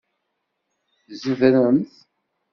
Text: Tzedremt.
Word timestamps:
Tzedremt. 1.09 1.91